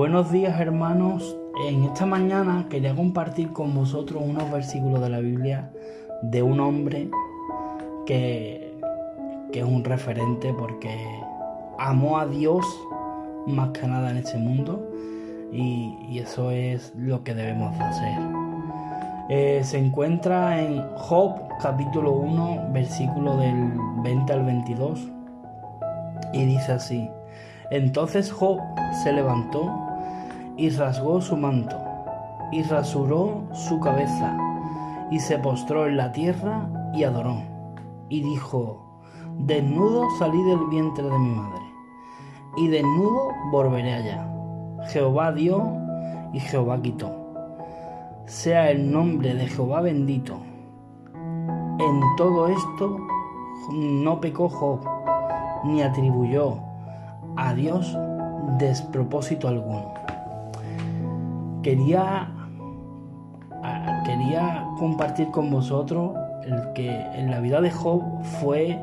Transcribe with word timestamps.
Buenos 0.00 0.32
días 0.32 0.58
hermanos. 0.58 1.36
En 1.68 1.84
esta 1.84 2.06
mañana 2.06 2.68
quería 2.70 2.96
compartir 2.96 3.52
con 3.52 3.74
vosotros 3.74 4.22
unos 4.26 4.50
versículos 4.50 4.98
de 5.02 5.10
la 5.10 5.20
Biblia 5.20 5.70
de 6.22 6.42
un 6.42 6.58
hombre 6.58 7.10
que, 8.06 8.80
que 9.52 9.58
es 9.58 9.64
un 9.66 9.84
referente 9.84 10.54
porque 10.54 10.90
amó 11.78 12.18
a 12.18 12.24
Dios 12.24 12.64
más 13.46 13.72
que 13.72 13.86
nada 13.86 14.10
en 14.10 14.16
este 14.16 14.38
mundo 14.38 14.90
y, 15.52 15.98
y 16.08 16.20
eso 16.20 16.50
es 16.50 16.94
lo 16.96 17.22
que 17.22 17.34
debemos 17.34 17.76
de 17.76 17.84
hacer. 17.84 18.18
Eh, 19.28 19.60
se 19.64 19.76
encuentra 19.76 20.62
en 20.62 20.82
Job 20.96 21.42
capítulo 21.60 22.12
1 22.12 22.70
versículo 22.72 23.36
del 23.36 23.70
20 24.02 24.32
al 24.32 24.46
22 24.46 25.10
y 26.32 26.46
dice 26.46 26.72
así. 26.72 27.06
Entonces 27.70 28.32
Job 28.32 28.60
se 29.04 29.12
levantó 29.12 29.89
y 30.60 30.68
rasgó 30.68 31.22
su 31.22 31.38
manto, 31.38 31.74
y 32.52 32.62
rasuró 32.62 33.44
su 33.54 33.80
cabeza, 33.80 34.36
y 35.10 35.18
se 35.18 35.38
postró 35.38 35.86
en 35.86 35.96
la 35.96 36.12
tierra 36.12 36.68
y 36.92 37.04
adoró, 37.04 37.42
y 38.10 38.20
dijo, 38.20 39.00
Desnudo 39.38 40.04
salí 40.18 40.42
del 40.42 40.66
vientre 40.66 41.04
de 41.04 41.18
mi 41.18 41.30
madre, 41.30 41.62
y 42.58 42.68
desnudo 42.68 43.30
volveré 43.50 43.94
allá. 43.94 44.30
Jehová 44.88 45.32
dio 45.32 45.64
y 46.34 46.40
Jehová 46.40 46.82
quitó. 46.82 47.10
Sea 48.26 48.70
el 48.70 48.92
nombre 48.92 49.34
de 49.34 49.46
Jehová 49.46 49.80
bendito. 49.80 50.36
En 51.14 52.00
todo 52.18 52.48
esto 52.48 52.98
no 53.72 54.20
pecó 54.20 54.50
Job, 54.50 54.80
ni 55.64 55.80
atribuyó 55.80 56.58
a 57.36 57.54
Dios 57.54 57.96
despropósito 58.58 59.48
alguno. 59.48 60.09
Quería, 61.62 62.28
quería 64.04 64.66
compartir 64.78 65.30
con 65.30 65.50
vosotros 65.50 66.12
el 66.44 66.72
que 66.72 66.90
en 67.14 67.30
la 67.30 67.40
vida 67.40 67.60
de 67.60 67.70
Job 67.70 68.02
fue 68.40 68.78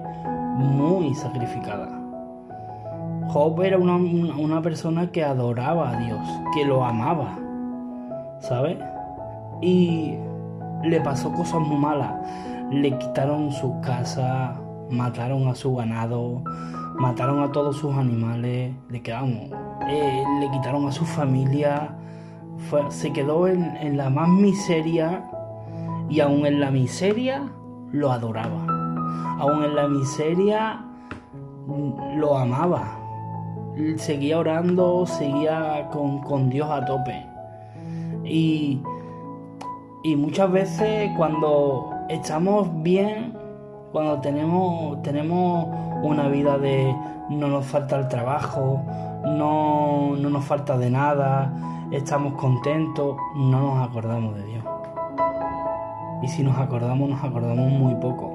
muy 0.56 1.14
sacrificada. 1.16 1.89
Job 3.30 3.61
era 3.61 3.78
una, 3.78 3.95
una 3.95 4.61
persona 4.61 5.11
que 5.11 5.23
adoraba 5.23 5.92
a 5.92 5.97
Dios, 5.97 6.19
que 6.53 6.66
lo 6.66 6.86
amaba, 6.86 7.38
¿sabes? 8.39 8.78
Y 9.62 10.16
le 10.84 11.02
pasó 11.02 11.31
cosas 11.34 11.59
muy 11.62 11.78
malas. 11.78 12.14
Le 12.72 12.97
quitaron 12.97 13.52
su 13.52 13.80
casa, 13.81 14.56
mataron 14.89 15.47
a 15.47 15.56
su 15.56 15.75
ganado, 15.75 16.44
mataron 16.97 17.44
a 17.44 17.52
todos 17.52 17.78
sus 17.78 17.95
animales, 17.95 18.73
le 18.89 19.02
quedamos, 19.02 19.52
eh, 19.89 20.23
le 20.39 20.52
quitaron 20.52 20.88
a 20.88 20.91
su 20.91 21.06
familia, 21.06 21.95
se 22.89 23.13
quedó 23.13 23.47
en, 23.47 23.63
en, 23.77 23.97
la 23.97 24.09
más 24.09 24.30
miseria 24.30 25.30
y 26.09 26.19
aún 26.19 26.45
en 26.45 26.59
la 26.59 26.72
miseria 26.72 27.44
lo 27.91 28.11
adoraba, 28.11 28.66
aún 29.39 29.63
en 29.63 29.75
la 29.75 29.88
miseria 29.88 30.83
lo 32.16 32.38
amaba, 32.38 33.00
seguía 33.97 34.39
orando, 34.39 35.05
seguía 35.05 35.89
con, 35.91 36.19
con 36.22 36.50
Dios 36.50 36.69
a 36.69 36.85
tope. 36.85 37.25
Y, 38.23 38.81
y 40.03 40.16
muchas 40.16 40.52
veces 40.52 41.11
cuando 41.16 41.91
estamos 42.09 42.69
bien, 42.83 43.33
cuando 43.91 44.19
tenemos, 44.19 45.02
tenemos 45.03 45.67
una 46.03 46.28
vida 46.28 46.58
de 46.58 46.94
no 47.30 47.47
nos 47.47 47.66
falta 47.66 47.97
el 47.97 48.08
trabajo, 48.08 48.81
no, 49.25 50.16
no 50.17 50.30
nos 50.30 50.45
falta 50.45 50.78
de 50.78 50.89
nada, 50.89 51.53
estamos 51.91 52.33
contentos, 52.33 53.17
no 53.35 53.61
nos 53.61 53.88
acordamos 53.88 54.35
de 54.35 54.45
Dios. 54.45 54.63
Y 56.23 56.28
si 56.28 56.44
nos 56.44 56.57
acordamos, 56.57 57.09
nos 57.09 57.23
acordamos 57.23 57.72
muy 57.72 57.95
poco. 57.95 58.31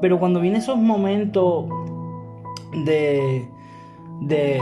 Pero 0.00 0.18
cuando 0.18 0.40
vienen 0.40 0.60
esos 0.60 0.78
momentos 0.78 1.66
de, 2.72 3.48
de, 4.20 4.60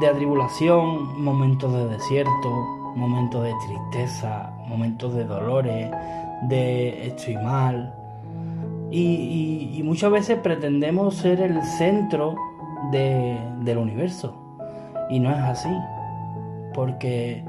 de 0.00 0.06
atribulación, 0.06 1.22
momentos 1.22 1.72
de 1.72 1.86
desierto, 1.88 2.50
momentos 2.94 3.42
de 3.44 3.54
tristeza, 3.66 4.52
momentos 4.66 5.14
de 5.14 5.24
dolores, 5.24 5.90
de 6.48 7.06
estoy 7.06 7.36
mal, 7.36 7.94
y, 8.92 9.80
muchas 9.84 10.12
veces 10.12 10.38
pretendemos 10.38 11.16
ser 11.16 11.40
el 11.40 11.62
centro 11.62 12.36
del 12.90 13.78
universo. 13.78 14.34
Y 15.08 15.18
no 15.18 15.30
es 15.30 15.38
así. 15.38 15.70
Porque 16.72 17.42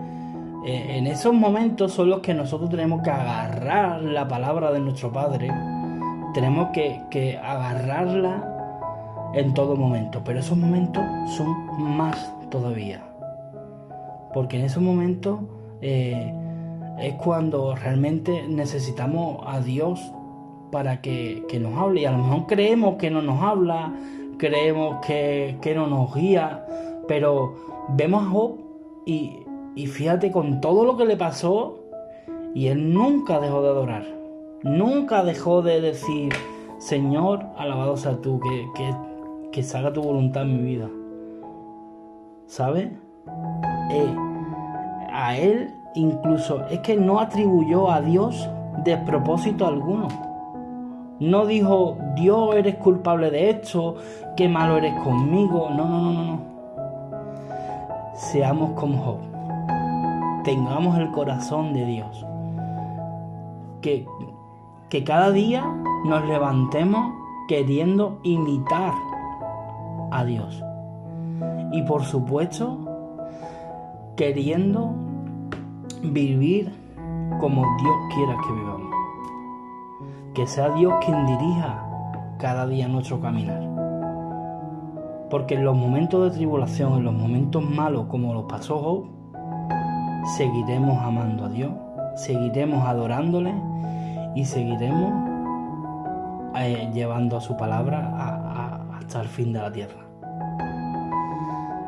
eh, 0.65 0.97
en 0.97 1.07
esos 1.07 1.33
momentos 1.33 1.91
son 1.91 2.09
los 2.09 2.21
que 2.21 2.33
nosotros 2.33 2.69
tenemos 2.69 3.01
que 3.01 3.09
agarrar 3.09 4.01
la 4.01 4.27
palabra 4.27 4.71
de 4.71 4.79
nuestro 4.79 5.11
Padre. 5.11 5.51
Tenemos 6.33 6.69
que, 6.69 7.37
agarrarla 7.37 9.31
en 9.33 9.53
todo 9.53 9.75
momento. 9.75 10.21
Pero 10.23 10.39
esos 10.39 10.57
momentos 10.57 11.03
son 11.35 11.47
más 11.77 12.33
todavía. 12.49 13.03
Porque 14.33 14.57
en 14.57 14.65
esos 14.65 14.81
momentos 14.81 15.41
eh, 15.81 16.33
es 16.99 17.13
cuando 17.15 17.75
realmente 17.75 18.45
necesitamos 18.47 19.43
a 19.45 19.59
Dios 19.59 19.99
para 20.71 21.01
que, 21.01 21.45
nos 21.61 21.77
hable. 21.77 22.01
Y 22.01 22.05
a 22.05 22.11
lo 22.11 22.17
mejor 22.17 22.47
creemos 22.47 22.95
que 22.95 23.11
no 23.11 23.21
nos 23.21 23.41
habla, 23.43 23.93
creemos 24.37 25.05
que, 25.05 25.73
no 25.75 25.87
nos 25.87 26.13
guía, 26.15 26.65
pero 27.07 27.55
vemos 27.89 28.23
a 28.23 28.29
Job 28.29 28.62
y, 29.05 29.39
y 29.75 29.87
fíjate 29.87 30.31
con 30.31 30.61
todo 30.61 30.85
lo 30.85 30.97
que 30.97 31.05
le 31.05 31.17
pasó, 31.17 31.79
y 32.53 32.67
él 32.67 32.93
nunca 32.93 33.39
dejó 33.39 33.61
de 33.61 33.69
adorar, 33.69 34.05
nunca 34.63 35.23
dejó 35.23 35.61
de 35.61 35.81
decir, 35.81 36.33
Señor, 36.77 37.45
alabado 37.57 37.97
sea 37.97 38.17
tú, 38.21 38.39
que, 38.39 38.67
que, 38.75 38.95
que 39.51 39.63
salga 39.63 39.93
tu 39.93 40.01
voluntad 40.01 40.43
en 40.43 40.57
mi 40.57 40.63
vida. 40.63 40.89
¿Sabes? 42.45 42.91
Eh, 43.91 44.15
a 45.11 45.37
él 45.37 45.73
incluso 45.95 46.65
es 46.67 46.79
que 46.79 46.95
no 46.95 47.19
atribuyó 47.19 47.89
a 47.89 48.01
Dios 48.01 48.49
despropósito 48.83 49.65
alguno. 49.65 50.07
No 51.19 51.45
dijo, 51.45 51.97
Dios 52.15 52.55
eres 52.55 52.75
culpable 52.75 53.31
de 53.31 53.51
esto, 53.51 53.95
qué 54.35 54.49
malo 54.49 54.77
eres 54.77 54.93
conmigo. 55.01 55.69
No, 55.69 55.87
no, 55.87 56.01
no, 56.01 56.23
no. 56.23 56.52
Seamos 58.13 58.71
como 58.71 58.97
Job. 59.03 59.19
Tengamos 60.43 60.97
el 60.97 61.11
corazón 61.11 61.73
de 61.73 61.85
Dios. 61.85 62.25
Que, 63.81 64.05
que 64.89 65.03
cada 65.03 65.31
día 65.31 65.65
nos 66.05 66.25
levantemos 66.27 67.13
queriendo 67.47 68.19
imitar 68.23 68.93
a 70.11 70.23
Dios. 70.23 70.63
Y 71.71 71.81
por 71.83 72.03
supuesto, 72.03 72.77
queriendo 74.15 74.93
vivir 76.01 76.71
como 77.39 77.61
Dios 77.81 77.95
quiera 78.13 78.37
que 78.45 78.53
vivamos 78.53 78.93
que 80.33 80.47
sea 80.47 80.69
Dios 80.69 80.93
quien 81.05 81.25
dirija 81.25 81.83
cada 82.39 82.65
día 82.65 82.87
nuestro 82.87 83.19
caminar. 83.21 83.61
Porque 85.29 85.55
en 85.55 85.65
los 85.65 85.75
momentos 85.75 86.23
de 86.23 86.37
tribulación, 86.37 86.93
en 86.93 87.03
los 87.03 87.13
momentos 87.13 87.63
malos 87.63 88.05
como 88.07 88.33
los 88.33 88.43
pasó 88.43 88.77
Job, 88.77 89.05
seguiremos 90.37 91.01
amando 91.01 91.45
a 91.45 91.49
Dios, 91.49 91.71
seguiremos 92.15 92.85
adorándole 92.85 93.53
y 94.35 94.45
seguiremos 94.45 95.13
eh, 96.55 96.89
llevando 96.93 97.37
a 97.37 97.41
su 97.41 97.57
palabra 97.57 98.89
hasta 98.99 99.21
el 99.21 99.27
fin 99.27 99.53
de 99.53 99.59
la 99.59 99.71
tierra. 99.71 100.05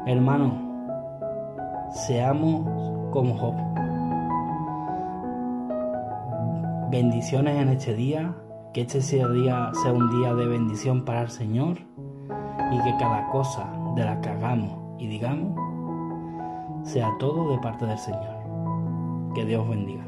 Hermanos, 0.06 0.54
seamos 1.92 2.66
como 3.12 3.36
Job. 3.38 3.56
bendiciones 6.96 7.62
en 7.62 7.70
este 7.70 7.94
día, 7.94 8.34
que 8.74 8.82
este 8.82 9.02
sea, 9.02 9.28
día, 9.28 9.72
sea 9.84 9.92
un 9.92 10.10
día 10.18 10.34
de 10.34 10.46
bendición 10.46 11.04
para 11.04 11.24
el 11.24 11.30
Señor 11.30 11.80
y 12.72 12.80
que 12.82 12.96
cada 12.98 13.28
cosa 13.30 13.68
de 13.96 14.04
la 14.04 14.20
que 14.22 14.30
hagamos 14.30 14.80
y 14.98 15.08
digamos 15.08 15.56
sea 16.84 17.12
todo 17.20 17.52
de 17.52 17.58
parte 17.60 17.86
del 17.86 17.98
Señor. 17.98 18.36
Que 19.34 19.44
Dios 19.44 19.68
bendiga. 19.68 20.06